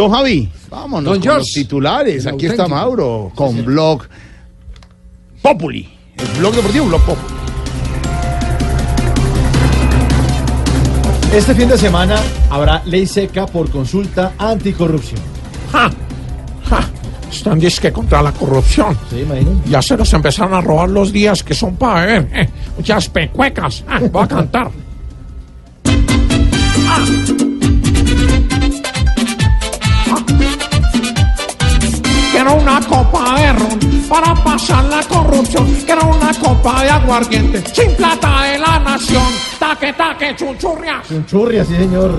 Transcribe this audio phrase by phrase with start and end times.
[0.00, 1.38] Don Javi, vámonos Don con George.
[1.40, 2.24] los titulares.
[2.24, 2.66] El Aquí está.
[2.66, 4.04] Mauro con Blog
[5.42, 5.86] Populi.
[6.16, 7.34] El blog deportivo Blog Populi.
[11.34, 12.16] Este fin de semana
[12.48, 15.20] habrá ley seca por consulta anticorrupción.
[15.70, 15.90] ¡Ja!
[16.70, 16.88] ¡Ja!
[17.30, 18.96] Están disque contra la corrupción.
[19.10, 19.60] ¿Sí, imagino?
[19.66, 22.28] Ya se nos empezaron a robar los días que son para beber.
[22.32, 22.48] eh.
[22.78, 23.84] Muchas pecuecas.
[23.86, 24.70] Ah, voy a cantar.
[26.92, 27.04] Ah.
[32.42, 35.66] Quiero una copa de ron para pasar la corrupción.
[35.84, 39.26] Quiero una copa de aguardiente sin plata de la nación.
[39.58, 41.06] Taque, taque, chunchurrias.
[41.26, 42.18] Churria, sí, señor.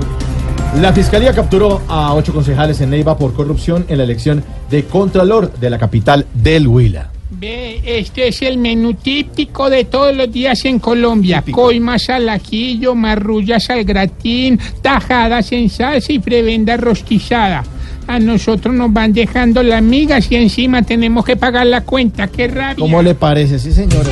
[0.79, 5.53] La fiscalía capturó a ocho concejales en Neiva por corrupción en la elección de Contralor
[5.53, 7.09] de la capital del Huila.
[7.31, 11.43] Ve, este es el menú típico de todos los días en Colombia.
[11.49, 17.63] Coimas al ajillo, marrullas al gratín, tajadas en salsa y prebenda rostizada.
[18.11, 22.27] A nosotros nos van dejando las migas y encima tenemos que pagar la cuenta.
[22.27, 22.75] ¡Qué rabia!
[22.77, 23.57] ¿Cómo le parece?
[23.57, 24.09] Sí, señora.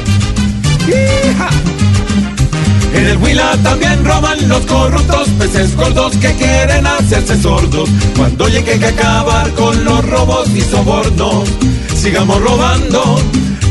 [2.94, 7.90] En el Huila también roban los corruptos, peces gordos que quieren hacerse sordos.
[8.16, 11.50] Cuando llegue que acabar con los robos y sobornos,
[11.94, 13.20] sigamos robando,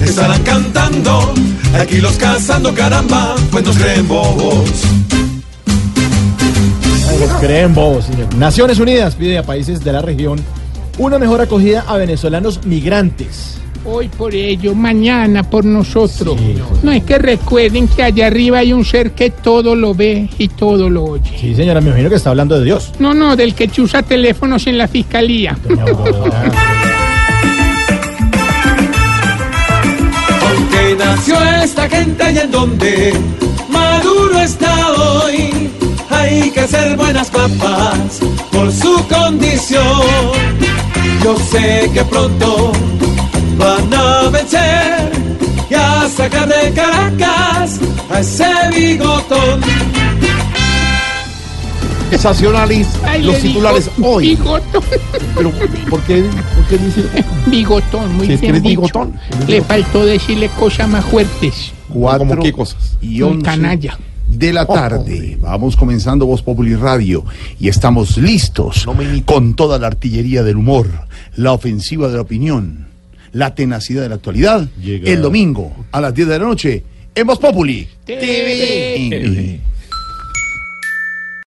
[0.04, 1.32] estarán cantando.
[1.80, 4.82] Aquí los cazando, caramba, pues nos creen bobos.
[7.40, 8.34] Creen bobos, señor.
[8.34, 10.40] Naciones Unidas pide a países de la región
[10.98, 13.58] una mejor acogida a venezolanos migrantes.
[13.84, 16.36] Hoy por ello, mañana por nosotros.
[16.36, 16.56] Sí.
[16.82, 20.48] No es que recuerden que allá arriba hay un ser que todo lo ve y
[20.48, 21.30] todo lo oye.
[21.38, 22.92] Sí, señora, me imagino que está hablando de Dios.
[22.98, 25.56] No, no, del que chusa teléfonos en la fiscalía.
[30.42, 33.14] Aunque nació esta gente y en donde
[33.70, 35.70] Maduro está hoy,
[36.52, 38.20] que hacer buenas papas
[38.52, 39.84] por su condición.
[41.22, 42.72] Yo sé que pronto
[43.58, 45.10] van a vencer
[45.70, 47.78] y a sacar de Caracas
[48.10, 49.60] a ese bigotón.
[52.10, 52.98] Sensacionalista.
[53.10, 54.28] Ay, Los titulares hoy.
[54.36, 54.82] Bigotón.
[55.36, 55.50] Pero,
[55.90, 57.04] ¿por qué, por qué dice
[57.46, 58.80] Bigotón, muy Si es que bien eres dicho.
[58.80, 59.14] bigotón.
[59.46, 61.72] Le faltó decirle cosas más fuertes.
[61.88, 62.96] cuatro ¿Cómo qué cosas?
[63.02, 63.98] y Un canalla.
[64.28, 65.38] De la tarde?
[65.40, 67.24] Vamos comenzando Voz Populi Radio
[67.58, 68.94] y estamos listos No
[69.24, 70.88] con toda la artillería del humor,
[71.36, 72.86] la ofensiva de la opinión,
[73.32, 74.68] la tenacidad de la actualidad.
[74.82, 76.82] Llega- El domingo a las 10 de la noche
[77.14, 79.08] en Voz Populi TV.
[79.10, 79.60] TV.